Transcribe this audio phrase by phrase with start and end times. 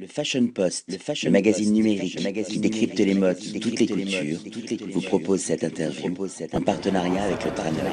[0.00, 4.38] Le Fashion Post, le, fashion magazine numérique qui décrypte les modes de toutes les cultures,
[4.94, 6.14] vous propose cette interview
[6.52, 7.90] en partenariat avec le Tramway.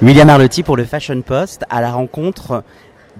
[0.00, 2.64] William Arlotti pour le Fashion Post à la rencontre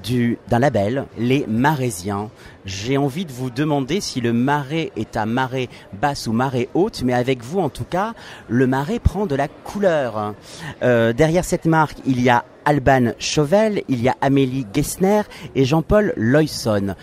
[0.02, 2.30] du, d'un label, les Marésiens.
[2.64, 5.68] J'ai envie de vous demander si le marais est à marée
[6.00, 8.14] basse ou marée haute, mais avec vous en tout cas,
[8.48, 10.34] le marais prend de la couleur.
[10.82, 15.22] Euh, derrière cette marque, il y a Alban Chauvel, il y a Amélie Gessner
[15.54, 16.94] et Jean-Paul Loyson.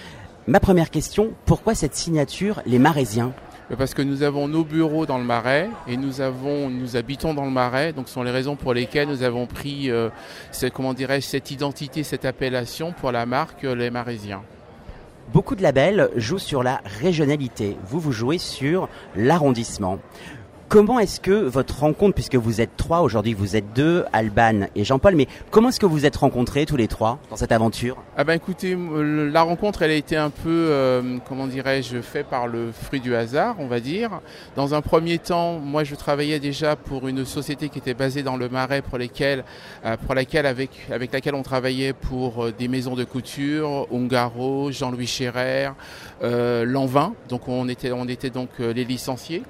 [0.49, 3.33] Ma première question, pourquoi cette signature, les Marésiens?
[3.77, 7.45] Parce que nous avons nos bureaux dans le Marais et nous avons, nous habitons dans
[7.45, 10.09] le Marais, donc ce sont les raisons pour lesquelles nous avons pris, euh,
[10.51, 14.41] cette, comment dirais cette identité, cette appellation pour la marque euh, Les Marésiens.
[15.31, 17.77] Beaucoup de labels jouent sur la régionalité.
[17.85, 19.99] Vous, vous jouez sur l'arrondissement.
[20.69, 24.83] Comment est-ce que votre rencontre, puisque vous êtes trois aujourd'hui, vous êtes deux, Alban et
[24.83, 27.97] Jean-Paul, mais comment est-ce que vous êtes rencontrés tous les trois dans cette aventure?
[28.15, 32.45] Ah ben écoutez, la rencontre, elle a été un peu, euh, comment dirais-je, fait par
[32.45, 34.21] le fruit du hasard, on va dire.
[34.55, 38.37] Dans un premier temps, moi, je travaillais déjà pour une société qui était basée dans
[38.37, 39.45] le Marais, pour lesquelles,
[39.85, 44.71] euh, pour laquelle avec avec laquelle on travaillait pour euh, des maisons de couture, Ungaro,
[44.71, 45.71] Jean-Louis Scherer,
[46.21, 47.15] euh, Lanvin.
[47.27, 49.41] Donc on était on était donc les licenciés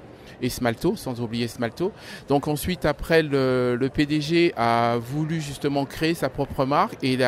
[0.42, 1.92] et Smalto, sans oublier Smalto.
[2.28, 7.18] Donc ensuite, après, le, PDG a voulu justement créer sa propre marque et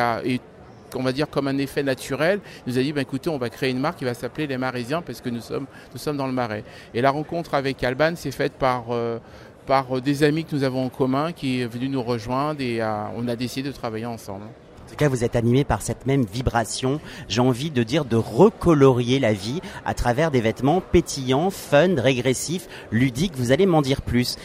[0.95, 3.49] on va dire comme un effet naturel, il nous a dit, bah, écoutez, on va
[3.49, 6.27] créer une marque qui va s'appeler les Marésiens parce que nous sommes, nous sommes dans
[6.27, 6.63] le Marais.
[6.93, 9.19] Et la rencontre avec Alban s'est faite par, euh,
[9.65, 13.27] par des amis que nous avons en commun qui est venu nous rejoindre et on
[13.27, 14.45] a décidé de travailler ensemble.
[14.85, 16.99] En tout cas, vous êtes animé par cette même vibration.
[17.27, 22.67] J'ai envie de dire de recolorier la vie à travers des vêtements pétillants, fun, régressifs,
[22.91, 23.35] ludiques.
[23.35, 24.37] Vous allez m'en dire plus.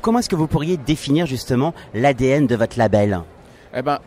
[0.00, 3.20] Comment est-ce que vous pourriez définir justement l'ADN de votre label?
[3.76, 3.98] Eh ben,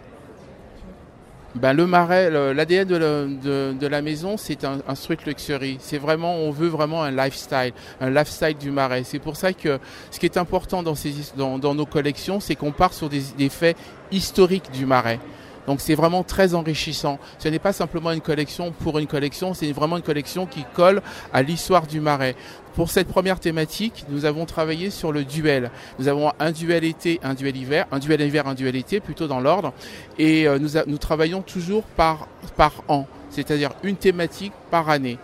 [1.55, 5.77] ben le marais, l'ADN de, la- maison, c'est un, street luxury.
[5.79, 9.03] C'est vraiment, on veut vraiment un lifestyle, un lifestyle du marais.
[9.03, 13.09] C'est pour ça que ce qui est important dans, nos collections, c'est qu'on part sur
[13.09, 13.77] des faits
[14.11, 15.19] historiques du marais.
[15.67, 17.19] Donc c'est vraiment très enrichissant.
[17.37, 21.01] Ce n'est pas simplement une collection pour une collection, c'est vraiment une collection qui colle
[21.33, 22.35] à l'histoire du marais.
[22.73, 25.71] Pour cette première thématique, nous avons travaillé sur le duel.
[25.99, 29.27] Nous avons un duel été, un duel hiver, un duel hiver, un duel été, plutôt
[29.27, 29.73] dans l'ordre.
[30.19, 35.17] Et euh, nous, nous travaillons toujours par, par an, c'est-à-dire une thématique par année.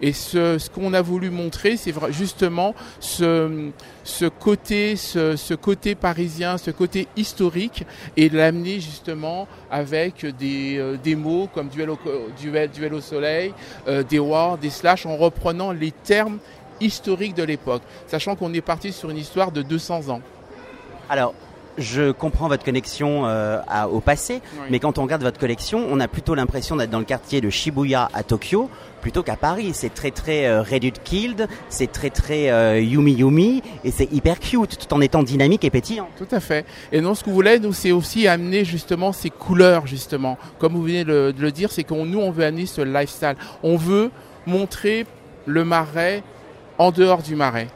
[0.00, 3.70] Et ce, qu'on a voulu montrer, c'est justement ce,
[4.40, 7.84] côté, ce, côté parisien, ce côté historique,
[8.16, 11.98] et l'amener justement avec des, euh, des mots comme duel au,
[12.40, 13.52] duel au soleil,
[13.88, 16.38] euh, des wars, des slash, en reprenant les termes
[16.80, 20.20] historiques de l'époque, sachant qu'on est parti sur une histoire de 200 ans.
[21.08, 21.34] Alors,
[21.78, 24.66] je comprends votre connexion euh, à- au passé, Oui.
[24.70, 27.50] mais quand on regarde votre collection, on a plutôt l'impression d'être dans le quartier de
[27.50, 28.68] Shibuya à Tokyo
[29.02, 29.70] plutôt qu'à Paris.
[29.74, 34.40] C'est très très euh, Reddit Killed, c'est très très euh, Yumi Yumi et c'est hyper
[34.40, 36.08] cute tout en étant dynamique et pétillant.
[36.18, 36.64] Tout à fait.
[36.92, 40.38] Et non, ce qu'on voulait, nous, c'est aussi amener justement ces couleurs, justement.
[40.58, 43.36] Comme vous venez de le dire, c'est qu'on nous, on veut amener ce lifestyle.
[43.62, 44.10] On veut
[44.46, 45.06] montrer
[45.46, 46.22] le marais
[46.78, 47.68] en dehors du marais.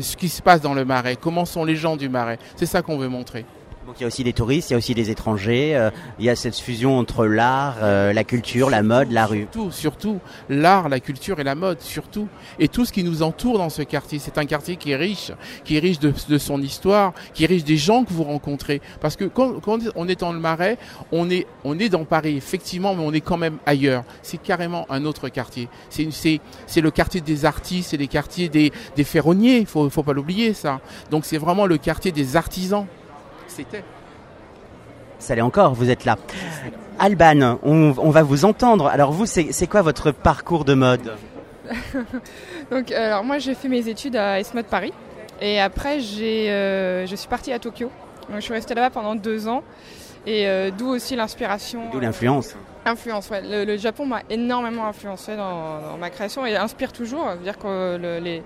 [0.00, 2.38] Ce qui se passe dans le marais, comment sont les gens du marais.
[2.56, 3.44] C'est ça qu'on veut montrer.
[3.88, 5.88] Donc il y a aussi des touristes, il y a aussi des étrangers, euh,
[6.18, 9.48] il y a cette fusion entre l'art, euh, la culture, la mode, la rue.
[9.50, 12.28] Surtout, surtout, l'art, la culture et la mode, surtout.
[12.58, 14.18] Et tout ce qui nous entoure dans ce quartier.
[14.18, 15.32] C'est un quartier qui est riche,
[15.64, 18.82] qui est riche de, de son histoire, qui est riche des gens que vous rencontrez.
[19.00, 20.76] Parce que quand, quand on est dans le Marais,
[21.10, 24.04] on est, on est dans Paris, effectivement, mais on est quand même ailleurs.
[24.20, 25.70] C'est carrément un autre quartier.
[25.88, 30.12] C'est le quartier des artistes, c'est les quartiers des, des ferronniers, il faut, faut pas
[30.12, 30.82] l'oublier ça.
[31.10, 32.84] Donc c'est vraiment le quartier des artisans.
[33.58, 33.82] C'était.
[35.18, 36.16] Ça l'est encore, vous êtes là.
[37.00, 38.86] Alban, on, on va vous entendre.
[38.86, 41.12] Alors vous, c'est quoi votre parcours de mode?
[42.70, 44.92] Donc, euh, alors moi, j'ai fait mes études à ESMOD Paris.
[45.40, 47.90] Et après, j'ai, euh, je suis partie à Tokyo.
[48.28, 49.62] Donc, je suis restée là-bas pendant deux ans.
[50.26, 51.82] Et euh, d'où aussi l'inspiration.
[51.92, 52.54] D'où l'influence
[52.84, 53.42] Influence, ouais.
[53.42, 57.26] Le, le Japon m'a énormément influencé dans, dans ma création et inspire toujours.
[57.32, 58.42] C'est-à-dire que le- les,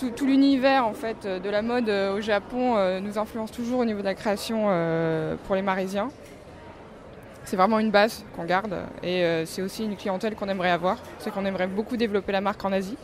[0.00, 3.80] tout, tout l'univers en fait de la mode euh, au Japon euh, nous influence toujours
[3.80, 6.08] au niveau de la création euh, pour les Marésiens.
[7.44, 10.98] C'est vraiment une base qu'on garde et euh, c'est aussi une clientèle qu'on aimerait avoir.
[11.18, 12.96] C'est qu'on aimerait beaucoup développer la marque en Asie.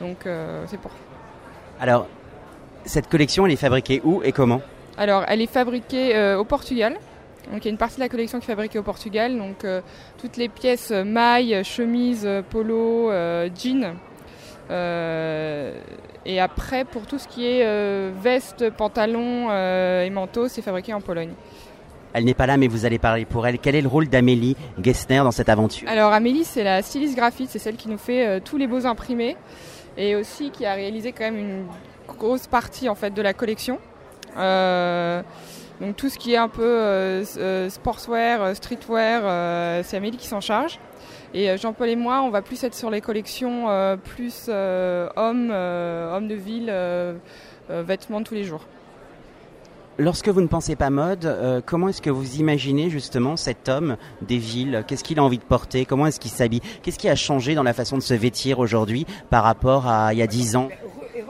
[0.00, 0.92] Donc euh, c'est pour.
[1.80, 2.06] Alors,
[2.84, 4.60] cette collection, elle est fabriquée où et comment?
[4.96, 6.96] Alors, elle est fabriquée euh, au Portugal.
[7.52, 9.36] Donc, il y a une partie de la collection qui est fabriquée au Portugal.
[9.36, 9.80] Donc, euh,
[10.18, 13.94] toutes les pièces euh, mailles, chemises, euh, polo, euh, jeans.
[14.70, 15.78] Euh,
[16.26, 20.92] et après, pour tout ce qui est euh, veste, pantalon euh, et manteau, c'est fabriqué
[20.92, 21.30] en Pologne.
[22.12, 23.58] Elle n'est pas là, mais vous allez parler pour elle.
[23.58, 25.88] Quel est le rôle d'Amélie Gessner dans cette aventure?
[25.88, 28.86] Alors Amélie, c'est la styliste graphiste, c'est celle qui nous fait euh, tous les beaux
[28.86, 29.36] imprimés
[29.96, 31.66] et aussi qui a réalisé quand même une
[32.08, 33.78] grosse partie en fait de la collection.
[35.80, 40.16] Donc tout ce qui est un peu euh, euh, sportswear, euh, streetwear, euh, c'est Amélie
[40.16, 40.78] qui s'en charge.
[41.34, 45.08] Et euh, Jean-Paul et moi, on va plus être sur les collections euh, plus euh,
[45.16, 47.14] hommes, euh, hommes de ville, euh,
[47.70, 48.62] euh, vêtements de tous les jours.
[49.98, 53.96] Lorsque vous ne pensez pas mode, euh, comment est-ce que vous imaginez justement cet homme
[54.22, 54.84] des villes?
[54.86, 55.84] Qu'est-ce qu'il a envie de porter?
[55.84, 56.60] Comment est-ce qu'il s'habille?
[56.82, 60.18] Qu'est-ce qui a changé dans la façon de se vêtir aujourd'hui par rapport à il
[60.18, 60.68] y a dix ans?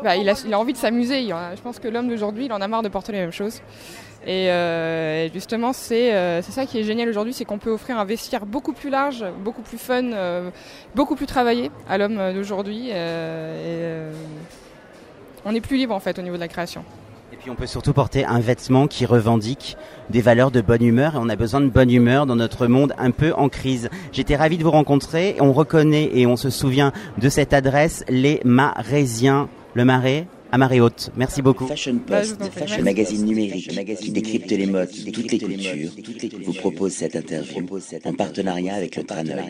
[0.02, 1.28] Bah, il, a, il a envie de s'amuser.
[1.28, 3.60] Je pense que l'homme d'aujourd'hui, il en a marre de porter les mêmes choses.
[4.26, 7.70] Et, euh, et justement, c'est euh, c'est ça qui est génial aujourd'hui, c'est qu'on peut
[7.70, 10.50] offrir un vestiaire beaucoup plus large, beaucoup plus fun, euh,
[10.96, 12.90] beaucoup plus travaillé à l'homme d'aujourd'hui.
[15.44, 16.84] on est plus libre en fait au niveau de la création.
[17.32, 19.76] Et puis on peut surtout porter un vêtement qui revendique
[20.10, 22.94] des valeurs de bonne humeur et on a besoin de bonne humeur dans notre monde
[22.98, 23.90] un peu en crise.
[24.10, 25.36] J'étais ravi de vous rencontrer.
[25.40, 29.48] On reconnaît et on se souvient de cette adresse, les Marésiens.
[29.74, 31.10] Le Marais à marée haute.
[31.16, 31.66] Merci beaucoup.
[31.66, 32.82] Fashion Bah, Post, le merci.
[32.82, 33.68] magazine numérique
[34.00, 35.90] qui décrypte les modes, toutes les cultures,
[36.44, 37.66] vous propose cette interview
[38.04, 39.44] en partenariat avec le Traneur.